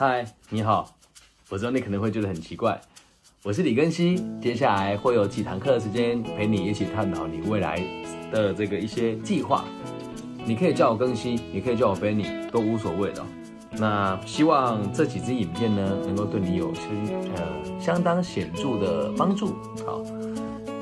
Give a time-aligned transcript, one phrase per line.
[0.00, 0.96] 嗨，你好，
[1.50, 2.80] 我知道你可能会觉得很奇怪，
[3.42, 7.76] 我是李根熙，接下来会有几堂课的时间陪你一起探讨你未来
[8.32, 9.62] 的这个一些计划。
[10.46, 13.22] 你可以叫我更新，也可以叫我 Benny，都无所谓的。
[13.72, 16.84] 那希望这几支影片呢，能够对你有相
[17.36, 19.48] 呃相当显著的帮助。
[19.84, 20.00] 好，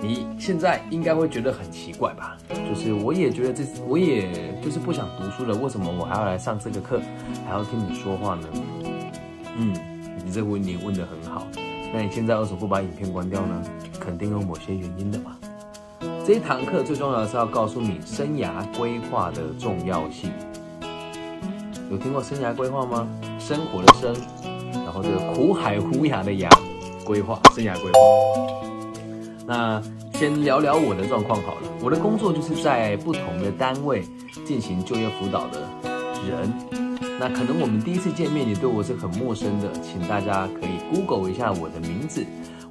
[0.01, 2.39] 你现在应该会觉得很奇怪吧？
[2.69, 7.01] 就是我也觉得这，我也就是不想读书了，为什么我还要来上这个课，
[7.49, 8.47] 还要听你说话呢？
[9.59, 9.75] 嗯，
[10.25, 11.47] 你这个问题问得很好。
[11.93, 13.63] 那你现在为什么不把影片关掉呢？
[13.99, 15.37] 肯定有某些原因的吧。
[16.25, 20.31] 这一堂课最重要的是要告诉你生涯规划的重要性。
[21.91, 23.09] 有听过生涯规划吗？
[23.39, 24.15] 生活的生，
[24.73, 26.49] 然后这个苦海无涯的涯，
[27.05, 27.99] 规划生涯规划。
[29.47, 29.83] 那
[30.13, 31.63] 先聊聊我的状况好了。
[31.83, 34.05] 我的工作就是在不同的单位
[34.45, 35.61] 进行就业辅导的
[36.29, 36.88] 人。
[37.21, 42.25] 那可能我们第一次见面，你对我是很陌生的，请大家可以 Google 一下我的名字。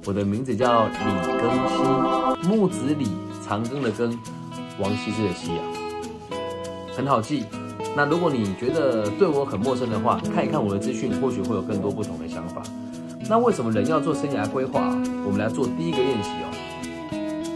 [0.06, 3.08] 我的名字叫李庚希，木子李，
[3.46, 4.16] 长庚的庚，
[4.78, 5.60] 王羲之的羲啊，
[6.96, 7.44] 很好记。
[7.94, 12.62] 那如果你觉得对我很陌生的话，看一看我的资讯，或许会有更多不同的想法。
[13.28, 14.80] 那为什么人要做生涯规划？
[15.26, 16.48] 我们来做第一个练习哦。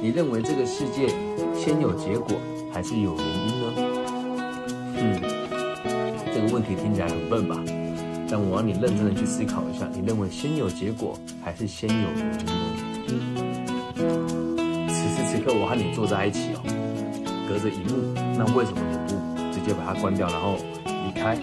[0.02, 1.08] 你认为这个世界
[1.54, 2.36] 先有结果
[2.70, 3.91] 还是有原因呢？
[6.42, 7.56] 个问题听起来很笨吧？
[8.28, 12.18] 但我要你认真的去思考一下，你认为先有结果还是先有原
[13.08, 13.42] 因呢？
[14.88, 16.62] 此时此刻我和你坐在一起哦，
[17.48, 19.20] 隔着荧幕，那为什么你不？
[19.52, 21.36] 直接把它关掉，然后离开。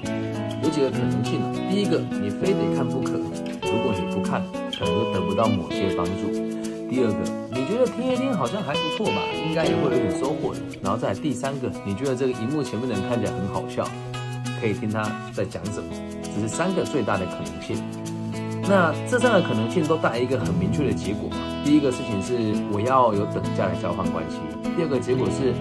[0.61, 3.13] 有几个可能性第一个，你非得看不可。
[3.63, 4.41] 如果你不看，
[4.75, 6.27] 可能就得不到某些帮助。
[6.89, 7.19] 第二个，
[7.53, 10.59] 你觉得听一听好像还不错吧，应该也会有点收获的。
[10.81, 13.87] 然后再第三个，你觉得这个荧幕前面的人看起来很好笑，
[14.59, 15.87] 可以听他在讲什么。
[16.35, 17.77] 只是三个最大的可能性。
[18.63, 21.37] 那这三个可能性都带来一个很明确的结果嘛？
[21.65, 22.33] 第一个事情是
[22.71, 24.37] 我要有等价的交换关系。
[24.75, 25.53] 第二个结果是。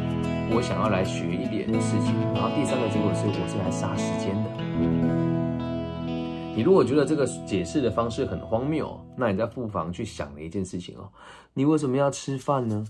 [0.50, 4.48] 我想要来学一点事情，然后第三个结果是我是来杀时间的。
[6.56, 11.12] 你如果觉得这个解释的方式很荒谬，那你在不妨去想了一件事情哦，
[11.52, 12.82] 你为什么要吃饭呢？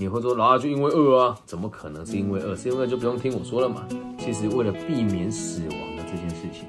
[0.00, 1.36] 你会说老二就因为饿啊？
[1.44, 2.54] 怎么可能是因为饿？
[2.54, 3.84] 是因为就不用听我说了嘛。
[4.16, 6.68] 其实为了避免死亡的这件事情，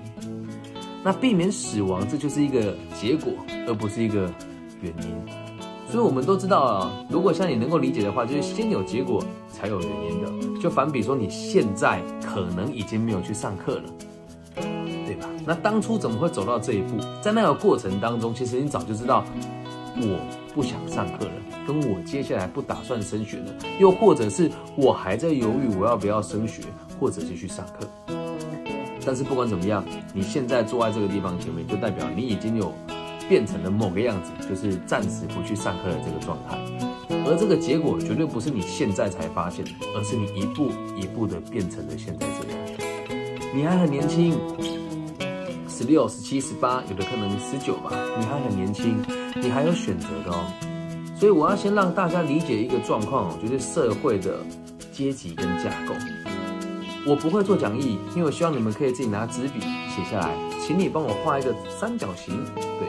[1.03, 3.31] 那避免死亡这就是一个结果，
[3.68, 4.22] 而不是一个
[4.81, 5.16] 原因。
[5.88, 10.59] 所以我们都知道啊，如果像你能够理解的话，就是先有结果才有原因的。
[10.59, 13.84] 就反比说，你现在可能已经没有去上课了，
[15.06, 15.29] 对吧？
[15.45, 16.97] 那当初怎么会走到这一步？
[17.22, 19.23] 在那个过程当中，其实你早就知道，
[19.97, 20.19] 我
[20.56, 21.31] 不想上课了，
[21.69, 26.63] 跟我接下来不打算升学了，又或者是我还在犹豫我要不要升学，
[27.00, 27.88] 或者是去上课。
[29.06, 32.74] 但是不管怎么样，你现在坐在这个地方前面，就代表你已经有。
[33.30, 36.57] 变成了某个样子，就是暂时不去上课的这个状态，
[37.28, 39.63] 而这个结果绝对不是你现在才发现，
[39.96, 42.57] 而是你一步一步的变成了现在这样。
[43.53, 44.36] 你还很年轻，
[45.68, 48.97] 十六、十七、十八，有的可能十九吧，你还很年轻，
[49.36, 50.69] 你还有选择的哦。
[51.19, 54.38] 所以我要先让大家理解一个状况哦，就是社会的
[54.94, 55.94] 阶级跟架构。
[57.06, 60.34] 我不会做讲义，因为我希望你们可以自己拿纸笔写下来，
[60.66, 62.88] 请你帮我画一个三角形，对。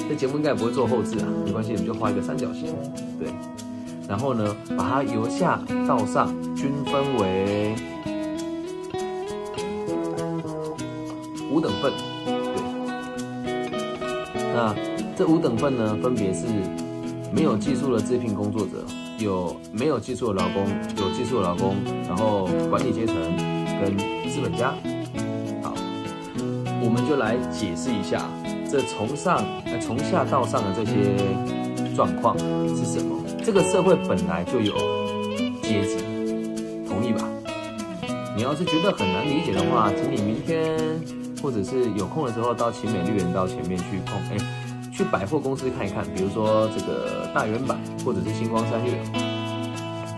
[0.08, 2.72] 这节目应该也不会做后置啊，没关系，你们就画一个三角形，
[3.18, 3.28] 对。
[4.08, 7.74] 然后呢，把它由下到上均分为
[11.50, 11.92] 五等份，
[12.24, 12.34] 对。
[14.54, 14.74] 那
[15.18, 16.46] 这五等份呢，分别是
[17.32, 18.84] 没有技术的自聘工作者，
[19.18, 20.66] 有没有技术的劳工，
[20.96, 21.74] 有技术的劳工，
[22.06, 23.14] 然后管理阶层
[23.80, 23.96] 跟
[24.30, 24.74] 资本家。
[25.62, 25.74] 好，
[26.82, 28.22] 我们就来解释一下。
[28.68, 29.44] 这从上
[29.80, 31.14] 从下到上的这些
[31.94, 33.16] 状况是什么？
[33.44, 34.74] 这个社会本来就有
[35.62, 35.98] 阶级，
[36.88, 37.28] 同意吧？
[38.36, 40.76] 你要是觉得很难理解的话，请你明天
[41.40, 44.36] 或者是有空的时候到奇美绿园道前面去碰，哎，
[44.96, 48.98] 去百货公司看一看，比如说这个大圆板或者是星光三月，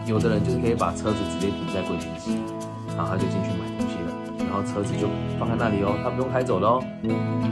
[0.07, 2.39] 有的人就是可以把车子直接停在柜台机，
[2.97, 4.15] 然后他就进去买东西了。
[4.39, 6.81] 然后车子就放在那里哦，他不用开走的哦。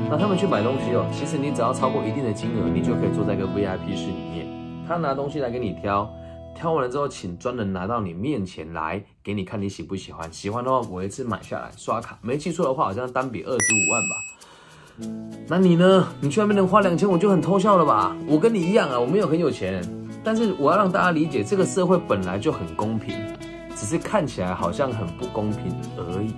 [0.08, 4.46] 那他们去买东西哦，其实你只要超过一定的金额，你就可以坐在一个 VIP 室里面。
[4.87, 6.08] 他拿东西来给你挑，
[6.55, 10.32] 挑完了之后，请专人拿到你面前来，给你看你喜不喜欢。
[10.32, 12.17] 喜欢的话，我一次买下来刷卡。
[12.23, 14.36] 没记错的话，好像单笔二十五万吧。
[15.49, 16.09] 那你呢？
[16.21, 18.17] 你去外面能花两千，我就很偷笑了吧？
[18.27, 19.81] 我跟你一样啊，我没有很有钱，
[20.25, 23.15] 但是我要让大家理解，这个社会本来就很公平，
[23.77, 26.35] 只是看起来好像很不公平而已。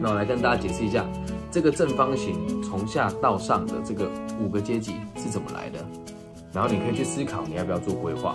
[0.00, 1.06] 那我来跟大家解释一下，
[1.50, 4.10] 这个正方形从下到上的这个
[4.40, 5.78] 五个阶级是怎么来的，
[6.52, 8.34] 然后你可以去思考你要不要做规划。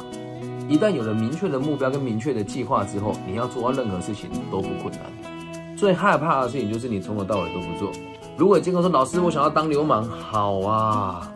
[0.69, 5.75] 一旦有了明确的目标跟明确的计划之后，你要做到任何事情都不困难。
[5.75, 7.91] 最害怕的事情就是你从头到尾都不做。
[8.37, 11.27] 如果今天说老师，我想要当流氓，好啊，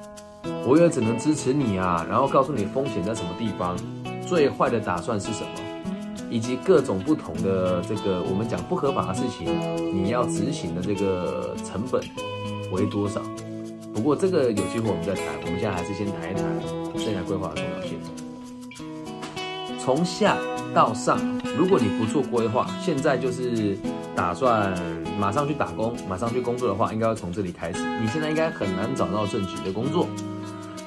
[0.67, 3.75] 我也只能支持你啊，然后告诉你风险在什么地方，
[4.23, 5.49] 最坏的打算是什么，
[6.29, 9.47] 以及各种不同的这个我们讲不合法的事情，
[9.91, 11.99] 你要执行的这个成本
[12.71, 13.19] 为多少？
[13.95, 16.43] 不过这个有机会我们再谈，我们现在还是先谈一谈
[16.99, 17.99] 生涯规划的重要性。
[19.79, 20.37] 从下
[20.71, 21.17] 到上，
[21.57, 23.75] 如果你不做规划，现在就是
[24.15, 24.71] 打算
[25.19, 27.79] 马上去打工、马上去工作的话，应该要从这里开始。
[28.01, 30.07] 你现在应该很难找到正职的工作，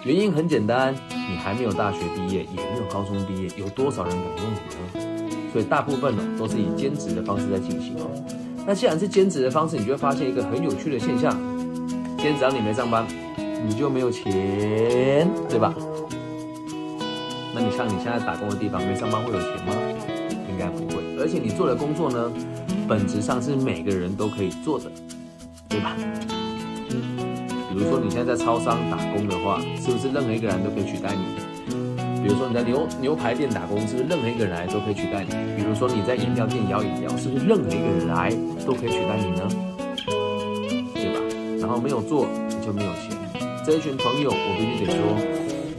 [0.05, 5.51] 原因很简单，你还没有大学毕业，也没有高中毕业，有多少人敢用你呢？
[5.53, 8.11] 所以大部分呢都是以兼职的方式在进行哦。
[8.67, 11.33] 那既然是兼职的方式，你就会发现一个很有趣的现象：
[12.17, 13.07] 今天只要你没上班，
[13.67, 15.75] 你就没有钱，对吧？
[17.55, 19.75] 那你像你现在打工的地方，没上班会有钱吗？
[20.51, 21.03] 应该不会。
[21.21, 22.33] 而且你做的工作呢，
[22.87, 24.91] 本质上是每个人都可以做的，
[25.69, 25.97] 对吧？
[27.71, 31.25] 比如说你现在在超商打工的话，是不是任何一个人都可以取代你？
[32.23, 35.31] 比如说你在牛牛排店打工，是不是任何一个人来都可以取代你？
[35.57, 38.31] 比如说你在饮料店摇饮料，是不是任何一个人来
[38.67, 39.49] 都可以取代你呢？
[40.95, 41.21] 对吧？
[41.61, 43.17] 然后没有做你就没有钱。
[43.65, 45.01] 这一群朋友，我必须得说。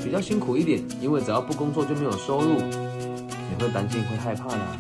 [0.04, 4.78] 比较辛苦一点，因为只要不工作就没有收入，你会担心会害怕啦。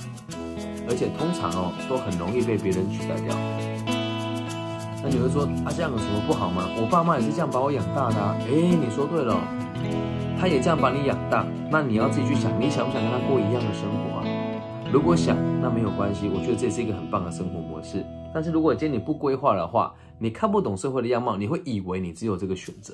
[0.87, 3.35] 而且通常哦，都很容易被别人取代掉。
[5.03, 6.65] 那你会说啊，这样有什么不好吗？
[6.81, 8.17] 我爸妈也是这样把我养大的。
[8.17, 9.37] 哎，你说对了，
[10.39, 14.25] 他也这样把你养大，那你要自己去想，你想不想跟他过一样的生活啊？
[14.91, 18.05] 如果想，那没有关系，我觉得这是一个很棒的生活模式。
[18.33, 22.93] 但是如果今天你不规划的话，你看不懂社会的样貌，你会以为你只有这个选择。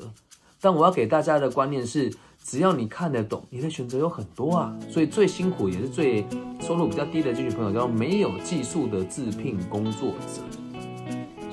[0.60, 2.12] 但我要给大家的观念是，
[2.44, 4.76] 只要你看得懂，你的选择有很多啊。
[4.90, 6.26] 所以最辛苦也是最
[6.60, 10.42] 收入比较低的这群朋友，叫没有技术的自聘工作者。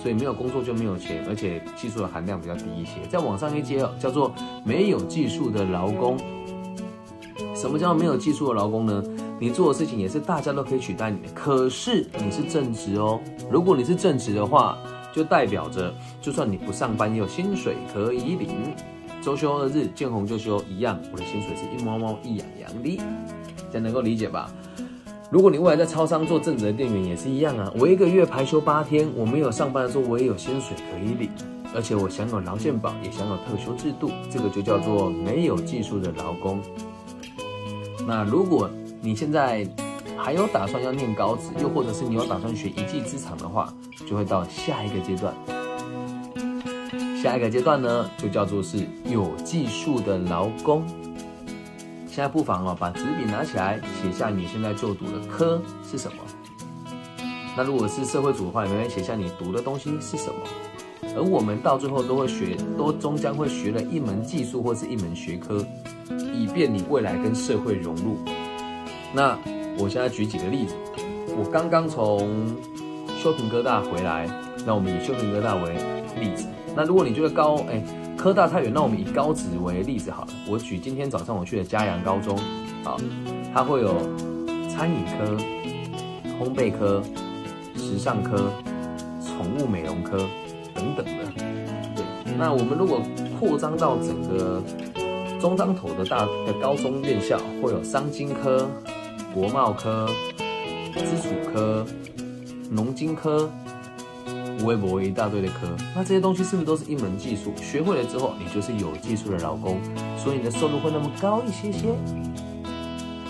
[0.01, 2.93] 所以没有工作就没有钱，而且技术的含量比较低一些。
[3.11, 4.33] 再往上一阶叫做
[4.65, 6.17] 没有技术的劳工。
[7.55, 9.03] 什么叫没有技术的劳工呢？
[9.41, 13.21] 你做的事情也是大家都可以取代你的，可是你是正职哦。
[13.51, 14.79] 如果你是正职的话，
[15.13, 18.49] 就代表着就算你不上班，也有薪水可以领。
[19.29, 22.99] 周休二日，见红就休一样，我的薪水是一毛毛一痒痒的，
[23.71, 24.51] 这样能够理解吧？
[25.31, 31.29] 如果你未来在超商做正职的店员也是一样啊，我一个月排休八天，我没有上班的时候，我也有薪水可以领，
[31.75, 36.59] 而且我享有劳健保，也享有特休制度，这个就叫做没有技术的劳工。
[38.07, 38.71] 那如果
[39.03, 39.69] 你现在
[40.17, 43.75] 还有打算要念高职，又或者是你有打算学一技之长的话，
[44.09, 45.35] 就会到下一个阶段。
[47.21, 50.87] 下一个阶段呢，就叫做是有技术的劳工。
[52.07, 56.19] 现在不妨哦，把纸笔拿起来，写下你现在就读的科是什么。
[57.57, 60.35] 那如果是社会组的话，你们写下你读的东西是什么。
[61.17, 65.65] 而我们到最后都会学，都终将会学了一门技术或是一门学科，
[66.33, 68.17] 以便你未来跟社会融入。
[69.13, 69.37] 那
[69.77, 70.77] 我现在举几个例子，
[71.37, 72.57] 我刚刚从
[73.21, 74.29] 修平哥大回来，
[74.65, 75.73] 那我们以修平哥大为
[76.21, 76.47] 例子。
[76.79, 77.83] 那如果你觉得高哎
[78.17, 80.29] 科大太远，那我们以高职为例子好了。
[80.49, 82.39] 我举今天早上我去的嘉阳高中，
[82.85, 82.97] 好，
[83.53, 83.99] 它会有
[84.69, 85.37] 餐饮科、
[86.39, 87.03] 烘焙科、
[87.75, 88.53] 时尚科、
[89.27, 90.19] 宠物美容科
[90.73, 91.13] 等等的。
[91.97, 92.05] 对，
[92.39, 93.03] 那我们如果
[93.41, 94.63] 扩张到整个
[95.41, 98.71] 中章头的大的高中院校，会有商经科、
[99.35, 100.09] 国贸科、
[100.95, 101.85] 基础科、
[102.71, 103.51] 农经科。
[104.65, 107.55] 微博一大堆的科，那这些东西是不是都是一门技术？
[107.57, 109.79] 学会了之后，你就是有技术的老公，
[110.17, 111.95] 所以你的收入会那么高一些些，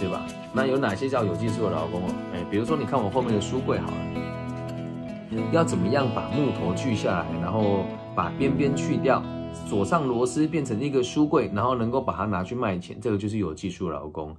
[0.01, 0.27] 对吧？
[0.53, 2.15] 那有哪些叫有技术的老公哦？
[2.33, 9.23] 哎，比如说你看我后面的书柜好了，要怎么样把木头锯下来，然后把边边去掉，
[9.69, 14.35] 锁上螺丝变成一个书柜，然后能够把它拿去卖钱，这个就是有技术的老公。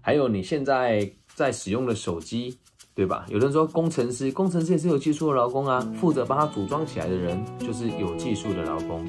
[0.00, 2.58] 还有你现在在使用的手机。
[2.96, 3.26] 对吧？
[3.28, 9.04] 有人说工程师，工程师也是有技术的劳工啊，负责帮他组装起来的人就是有技术的劳工。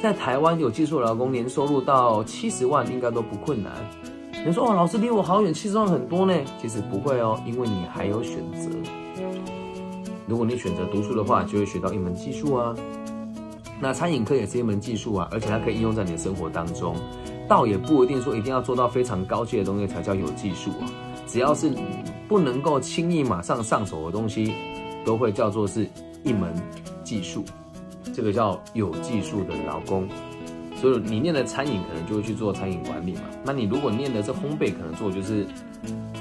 [0.00, 3.72] 在台湾有技术劳工年收入到七十万应该都不困难。
[4.46, 6.32] 你说哦，老师离我好远，七十万很多呢？
[6.60, 8.70] 其实不会哦，因为你还有选择。
[10.28, 12.72] 如果你选择读书的话，就会学到一门技术啊。
[13.80, 16.94] 那餐饮科也是一门技术啊，而且它可以应用在你的生活当中。
[17.48, 20.86] 倒也不一定说一定要做到非常高阶的东西才叫有技术啊，
[21.32, 21.72] 只要是。
[22.28, 24.54] 不能够轻易马上上手的东西，
[25.04, 25.86] 都会叫做是
[26.24, 26.54] 一门
[27.04, 27.44] 技术，
[28.14, 30.08] 这个叫有技术的劳工。
[30.74, 33.22] 所以你念的餐饮，可能就会去做餐饮管理嘛。
[33.44, 35.46] 那你如果念的是烘焙，可能做就是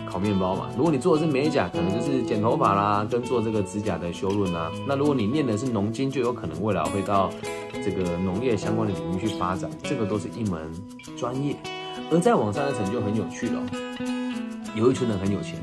[0.05, 0.69] 烤面包嘛。
[0.75, 4.69] 如果你做的是美甲，可能就是剪头发啦，跟做这个指甲的修润啊。
[4.85, 7.29] 那如果你念的是农经，就有可能未来会到
[7.71, 9.69] 这个农业相关的领域去发展。
[9.81, 10.69] 这个都是一门
[11.15, 11.55] 专业。
[12.11, 13.63] 而在往上的层就很有趣了，
[14.75, 15.59] 有一群人很有钱，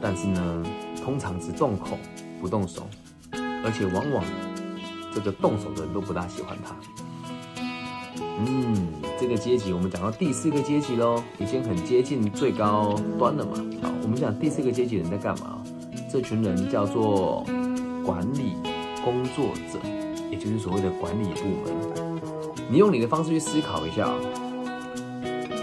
[0.00, 0.62] 但是呢，
[1.04, 1.96] 通常只动口
[2.40, 2.86] 不动手，
[3.32, 4.24] 而且往往
[5.14, 6.74] 这个动手的人都不大喜欢他。
[8.18, 8.88] 嗯，
[9.20, 13.52] 这个阶级我们讲到第四个阶级喽，已经很接近最高端了嘛。
[13.82, 15.62] 好，我们讲第四个阶级人在干嘛？
[16.10, 17.44] 这群人叫做
[18.04, 18.56] 管理
[19.04, 19.78] 工作者，
[20.30, 22.20] 也就是所谓的管理部门。
[22.68, 24.12] 你用你的方式去思考一下，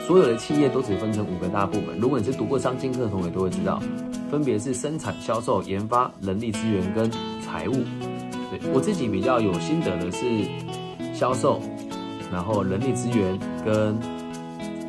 [0.09, 1.95] 所有的企业都只分成五个大部门。
[1.99, 3.79] 如果你是读过商经课的同学都会知道，
[4.31, 7.11] 分别是生产、销售、研发、人力资源跟
[7.45, 7.73] 财务。
[8.49, 10.25] 对我自己比较有心得的是
[11.13, 11.61] 销售。
[12.31, 13.95] 然后人力资源跟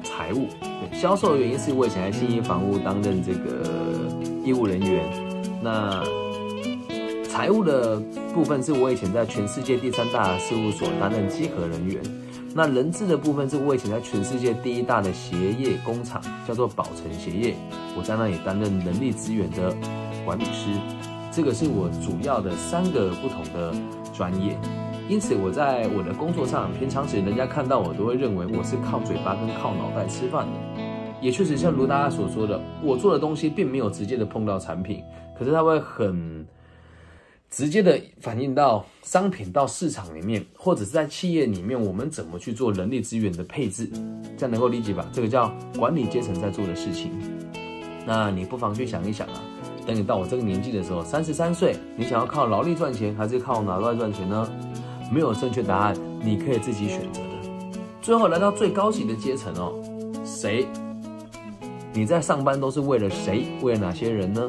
[0.02, 0.46] 财务，
[0.94, 3.66] 销售的原因是我以前在信义房屋担任这个
[4.42, 5.04] 业务人员，
[5.62, 6.02] 那
[7.28, 8.00] 财务的
[8.32, 12.02] 部分是我以前在全世界第三大事务所担任稽核人员，
[12.52, 17.54] 那人资的部分是我以前在全世界第一大的鞋业工厂叫做宝成鞋业，
[17.96, 19.72] 我在那里担任人力资源的
[20.24, 20.68] 管理师，
[21.30, 23.72] 这个是我主要的三个不同的
[24.12, 24.58] 专业。
[25.08, 30.82] 因此，我在我的工作上，平常时人家看到我都会认为我是靠嘴巴跟靠脑袋吃饭的。
[31.20, 35.04] 也确实像如大家所说的，我做的东西并没有直接的碰到产品，
[35.38, 36.44] 可是它会很
[37.50, 43.90] 直接的反映到商品到市场里面，或者是在企业里面，我们怎么去做人力资源的配置，
[44.36, 45.04] 这样能够理解吧？
[45.12, 47.10] 这个叫管理阶层在做的事情。
[48.06, 49.42] 那你不妨去想一想啊，
[49.84, 54.48] 等你到我这个年纪的时候，三十三岁，你想要靠劳力赚钱，还是靠脑袋赚钱呢？
[55.12, 57.78] 没有正确答案，你可以自己选择的。
[58.00, 59.74] 最后来到最高级的阶层哦，
[60.24, 60.68] 谁？
[61.92, 63.46] 你在上班都是为了谁？
[63.60, 64.48] 为了哪些人呢？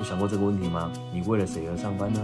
[0.00, 0.90] 有想过这个问题吗？
[1.12, 2.20] 你为了谁而上班呢？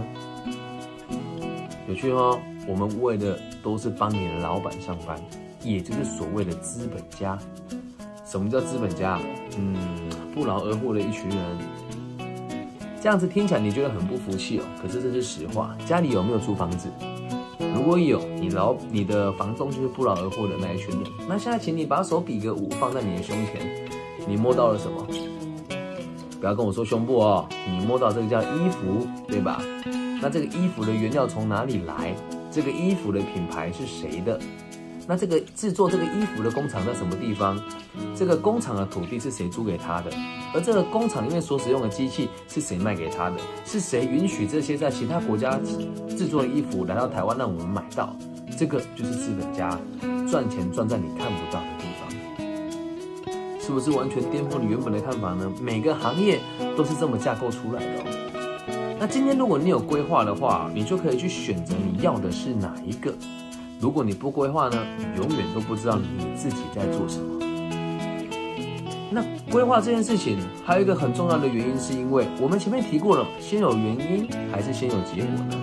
[1.87, 5.15] 有趣哦，我们为的都是帮你的老板上班，
[5.63, 7.37] 也就是所谓的资本家。
[8.25, 9.19] 什么叫资本家？
[9.59, 9.77] 嗯，
[10.33, 11.57] 不劳而获的一群人。
[12.99, 15.77] 这样子听起来你觉得很不服气哦，可是这是实话。
[15.85, 16.89] 家里有没有租房子？
[17.75, 21.03] 如果有，你老你的房东就是不劳而获的那一群人。
[21.29, 23.87] 那现在请你把手比个五，放在你的胸前，
[24.27, 25.07] 你摸到了什么？
[26.39, 29.61] 不要跟我说胸部哦，你摸到这个叫衣服，对吧？
[30.21, 32.15] 那这个衣服的原料从哪里来？
[32.51, 34.39] 这个衣服的品牌是谁的？
[35.07, 37.59] 那这个制作这个衣服的工厂在什么地方？
[38.15, 40.11] 这个工厂的土地是谁租给他的？
[40.53, 43.37] 而这个工厂里面所使用的机器是谁卖给他的？
[43.65, 45.59] 是谁允许这些在其他国家
[46.09, 48.15] 制作的衣服来到台湾让我们买到？
[48.57, 49.79] 这个就是资本家
[50.27, 51.61] 赚钱赚在你看不到，
[53.67, 55.51] 是不是完全颠覆你原本的看法呢？
[55.61, 56.39] 每个行业
[56.77, 58.05] 都是这么架构出来的。
[58.97, 63.13] 那今天如果你有规划的话，你就可以去选择你要的是哪一个。
[63.81, 64.77] 如果你不规划呢，
[65.17, 67.45] 永远都不知道你自己在做什么。
[69.11, 69.21] 那
[69.51, 75.55] 规划这件事情还有一个很重要的原因，是因为我们前面提过了，先有原因还是先有结果呢？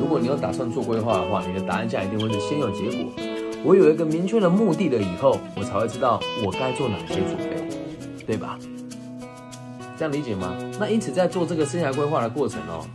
[0.00, 3.27] 如果你有打算做规划的话，你的答案下一定会是先有结果。
[3.64, 8.58] 我有一个明确的目的了以后，我才会知道我该做哪些准备，对吧？
[9.96, 10.56] 这样理解吗？
[10.78, 12.86] 那因此在做这个生涯规划的过程哦，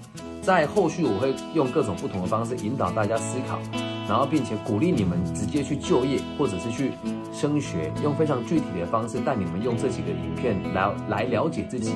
[0.41, 3.59] 在后续我会用各种不同的方式引导大家思考。
[4.05, 6.91] 然后，并且鼓励你们直接去就业，或者是去
[7.33, 11.93] 升学，用非常具体的方式带你们用这几个影片来来了解自己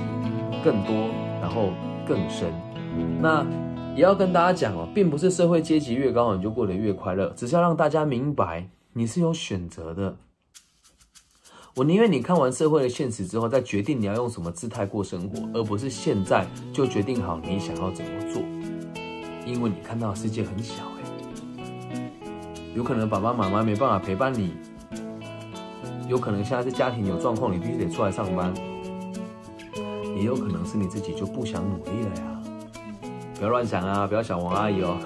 [0.64, 1.10] 更多，
[1.42, 1.74] 然后
[2.08, 2.50] 更深。
[3.22, 3.46] 那
[3.98, 10.16] 也要跟大家讲哦，并不是社会阶级越高你就过得越快乐，只是要让大家明白你是有选择的。
[11.76, 18.40] 我宁愿你看完社会的现实之后再决定你要用什么姿态过生活，而不是现在就决定好你想要怎么做，
[19.48, 20.84] 因为你看到的世界很小。
[22.76, 24.54] 有可能爸爸妈妈没办法陪伴你，
[26.08, 28.54] 有可能现在是家庭有状况，你必须得出来上班，
[30.16, 32.34] 也有可能是你自己就不想努力了呀。
[33.38, 34.98] 不要乱想啊，不要想王阿姨哦。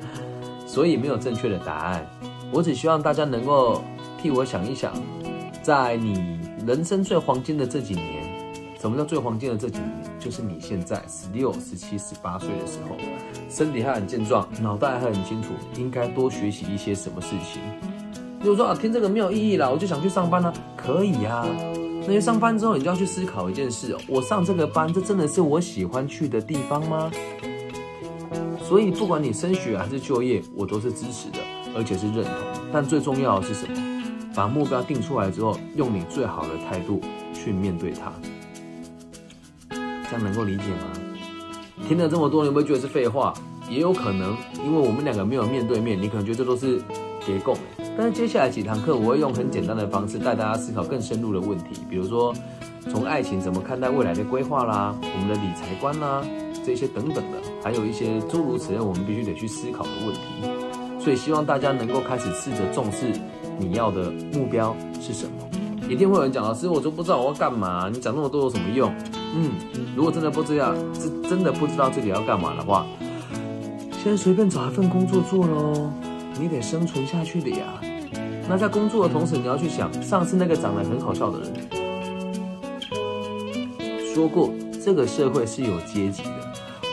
[0.66, 2.06] 所以没有正确的答案，
[2.50, 3.82] 我只希望大家能够
[4.20, 4.92] 替我想一想，
[5.62, 8.26] 在你人生最黄金的这几年。
[8.78, 9.92] 什么叫最黄金的这几年？
[10.18, 12.96] 就是你现在十六、十七、十八岁的时候，
[13.48, 17.62] 身体还很健壮，脑袋还很清楚，应该多学习一些什么事情。
[18.40, 21.44] 如果说啊，听这个没有意义啦，我就想去上班呢，可以呀。
[22.02, 27.10] 那些上班之后，你就要去思考一件事：我上这个班，这真的是我喜欢去的地方吗？
[28.68, 31.38] 所以，不管你升学还是就业，我都是支持的，
[31.76, 32.32] 而且是认同。
[32.72, 34.02] 但最重要的是什么？
[34.34, 37.00] 把目标定出来之后，用你最好的态度
[37.32, 38.12] 去面对它。
[39.70, 40.92] 这样能够理解吗？
[41.86, 43.32] 听了这么多，你会不会觉得是废话？
[43.70, 46.80] 也有可能，因为我们两个没有面对面，你可能觉得这都是
[47.24, 47.56] 结构。
[47.96, 52.34] 但是接下来几堂课，我会用很简单的方式带大家思考更深入的问题，比如说
[52.90, 56.22] 从爱情怎么看待未来的规划啦，我们的理财观啦。
[56.64, 60.20] 这些等等的，还有一些诸如此类，我们必须得去思考的问题。
[61.00, 63.10] 所以希望大家能够开始试着重视
[63.58, 65.32] 你要的目标是什么。
[65.88, 68.94] 一定会有人讲，老师，我都不知道我要干嘛，你讲那么多有什么用？
[69.34, 69.50] 嗯，
[69.96, 72.86] 如果真的不知道，真真的不知道自己要干嘛的话，
[74.00, 75.90] 先随便找一份工作做喽。
[76.38, 77.80] 你得生存下去的呀。
[78.48, 81.52] 那在工作的同时，你要去想，上次那个长得很好笑的人
[84.14, 84.52] 说过，
[84.84, 86.22] 这个社会是有阶级。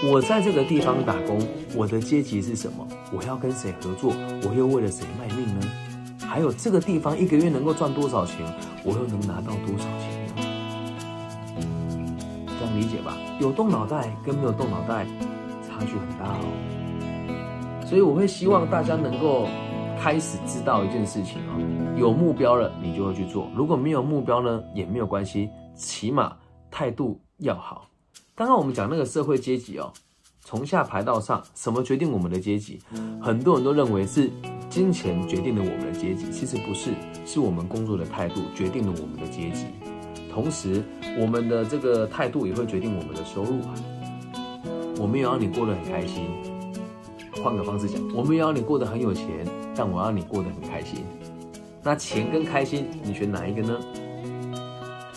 [0.05, 1.39] 我在这个地方打工，
[1.73, 2.85] 我的阶级是什么？
[3.13, 4.11] 我要跟谁合作？
[4.45, 5.65] 我又为了谁卖命呢？
[6.19, 8.45] 还有这个地方一个月能够赚多少钱？
[8.83, 10.43] 我又能拿到多少钱呢？
[12.59, 13.15] 这样理解吧？
[13.39, 15.05] 有动脑袋跟没有动脑袋
[15.65, 17.85] 差距很大哦。
[17.87, 19.47] 所以我会希望大家能够
[20.01, 21.55] 开始知道一件事情啊，
[21.97, 26.35] 有目标了你就会去做；如果没有目标呢，也没有关系，起码
[26.69, 27.87] 态度要好。
[28.35, 29.93] 刚刚我们讲那个社会阶级哦，
[30.41, 32.79] 从下排到上，什么决定我们的阶级？
[33.21, 34.27] 很多人都认为是
[34.71, 36.95] 金钱决定了我们的阶级，其实不是，
[37.27, 39.67] 是我们工作的态度决定了我们的阶级。
[40.31, 40.83] 同时，
[41.19, 43.75] 我们的这个态度也会决定我们的收入啊。
[44.97, 46.25] 我们也要你过得很开心。
[47.43, 51.05] 换个方式讲，我们也要你过得很有钱，但我要你过得很开心。
[51.83, 53.79] 那钱跟开心，你选哪一个呢？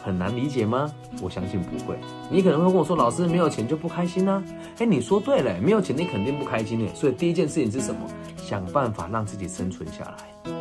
[0.06, 0.88] 很难理解吗？
[1.20, 1.98] 我相信不会。
[2.30, 4.40] 你可能会跟我说：“老师，没有钱就不开心呢？”
[4.78, 6.94] 哎，你说对了，没有钱你肯定不开心的。
[6.94, 8.02] 所以第一件事情是什么？
[8.36, 10.52] 想办法让自己生存下来，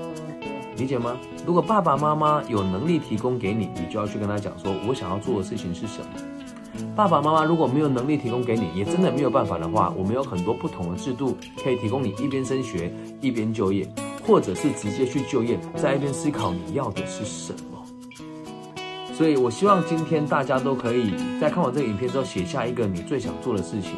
[0.75, 1.15] 理解吗？
[1.45, 12.91] 如果爸爸妈妈有能力提供给你，你就要去跟他讲说：“我想要做的事情是什么？”爸爸妈妈如果没有能力提供给你，也真的没有办法的话，我们有很多不同的制度可以提供你一边升学
[13.21, 13.87] 一边就业，
[14.25, 17.74] 或者是直接去就业，在一边思考你要的是什么。
[19.17, 23.91] 所以，我希望今天大家都可以在看完这个影片之后，写下一个你最想做的事情，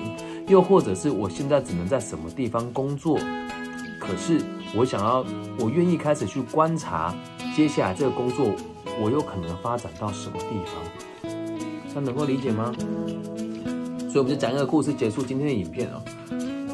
[0.47, 3.17] 又或者是我现在只能在什么地方工作，
[3.99, 4.39] 可是
[4.75, 5.25] 我想要，
[5.57, 7.15] 我愿意开始去观察
[7.55, 8.51] 接下来这个工作，
[9.01, 11.33] 我有可能发展到什么地方，
[11.95, 12.71] 那能够理解吗？
[14.11, 16.01] 所以，我们就讲一个故事，结束今天的影片哦。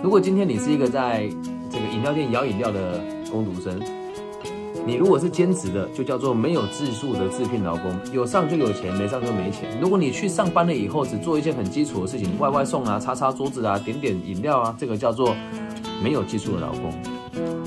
[0.04, 1.30] 如果今天你是一个在
[1.72, 3.02] 这个饮料店摇饮料的
[3.32, 4.03] 工读生。
[4.86, 9.70] 你如果是兼职的，就叫做没有技术的自聘劳工，有上就有钱，没上就没钱。
[9.80, 15.34] 如果你去上班了以后，只做一件很基础的事情，外外送啊，擦擦桌子啊，点点饮料啊，这个叫做
[16.04, 16.94] 没有技术的劳工。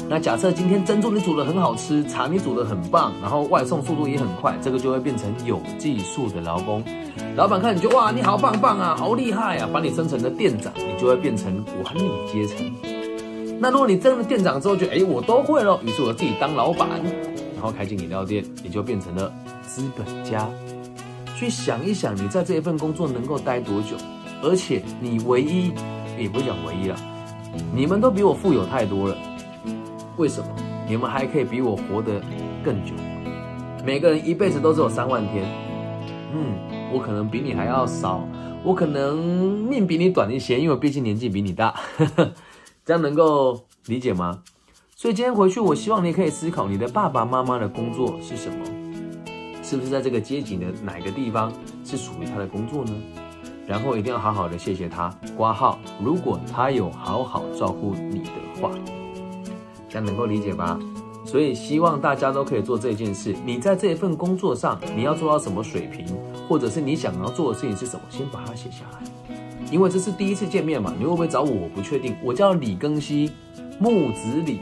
[0.09, 6.85] 那假设今天珍珠你煮的很好吃，茶你煮的很棒，然后外送速度也很快，这个就会变成有技术的劳工。
[7.35, 12.96] 老板看你就哇，你好棒棒啊，好厉害啊，把你升成了店长，你就会变成管理阶层。
[13.59, 16.89] 那如果你真的店长之后，就哎我都会了，于是我自己当老板，
[17.55, 20.49] 然后开进饮料店，你就变成了资本家。
[21.35, 23.97] 去想一想，你在这一份工作能够待多久？
[24.43, 25.73] 而且你唯一，
[26.19, 26.97] 也不讲唯一了，
[27.75, 29.17] 你们都比我富有太多了。
[30.17, 30.49] 为什么？
[30.89, 32.21] 你们还可以比我活得
[32.63, 32.93] 更久。
[33.85, 35.45] 每个人一辈子都只有三万天。
[36.33, 36.55] 嗯，
[36.93, 38.27] 我可能比你还要少，
[38.63, 39.19] 我可能
[39.65, 41.75] 命比你短一些，因为毕竟年纪比你大。
[42.87, 44.41] 这样能够理解吗？
[44.95, 48.65] 所以今天回去，我希望你可以思考，你的爸爸妈妈的工作是什么？
[49.61, 51.53] 是不是在这个街景的哪个地方
[51.85, 52.95] 是属于他的工作呢？
[53.67, 55.81] 然后一定要好好的谢谢他挂号。
[56.01, 58.31] 如果他有好好照顾你的
[58.63, 58.71] 话，
[59.89, 60.79] 这样能够理解吧？
[61.25, 63.35] 所以希望大家都可以做这件事。
[63.45, 66.07] 你在这一份工作上，你要做到什么水平，
[66.49, 69.36] 或者是你想要做的事情是什么，先把它写下来。
[69.71, 71.51] 因为这是第一次见面嘛，你会不会找我？
[71.51, 72.17] 我不确定。
[72.23, 73.33] 我叫李庚希，
[73.79, 74.61] 木子李，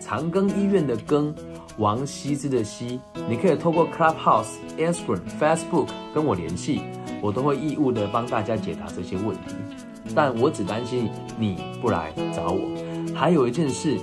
[0.00, 1.32] 长庚医院的庚，
[1.76, 2.98] 王羲之的羲。
[3.28, 6.80] 你可以透过 Clubhouse、Instagram、Facebook 跟我联系，
[7.20, 9.54] 我都会义务的帮大家解答这些问题。
[10.14, 13.14] 但我只担心你不来找我。
[13.14, 13.98] 还有一件事，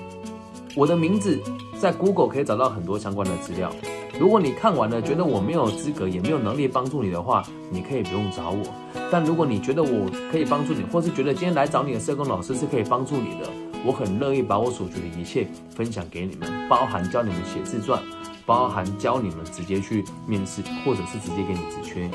[0.76, 1.42] 我的名字
[1.80, 3.72] 在 Google 可以找到很多相关的资料。
[4.20, 8.64] 如果你看完了觉得我没有资格也没有能力帮助你的话，你可以不用找我。
[9.12, 13.50] 但如果你觉得我可以帮助你，或是觉得今天来找你的社工老师是可以帮助你的，
[13.86, 18.02] 我很乐意把我所学的一切分享给你们，包含教你们写字传，
[18.46, 22.10] 包含教你们直接去面试，或者是直接给你职缺。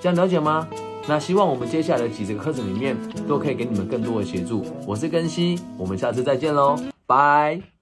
[0.00, 0.68] 这样了解吗？
[1.08, 2.96] 那希望我们接下来的几节课程里面
[3.28, 4.64] 都可以给你们更多的协助。
[4.86, 7.75] 我是根熙，我们下次再见喽，拜。